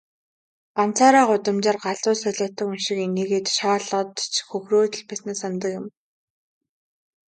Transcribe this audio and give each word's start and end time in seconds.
Ганцаараа 0.77 1.25
гудамжаар 1.29 1.77
галзуу 1.85 2.15
солиотой 2.23 2.65
хүн 2.67 2.79
шиг 2.85 2.99
инээгээд, 3.07 3.47
шоолоод 3.57 4.09
ч 4.33 4.35
хөхрөөд 4.49 4.93
л 4.99 5.03
байснаа 5.09 5.35
санадаг 5.41 5.71
юм. 5.79 5.85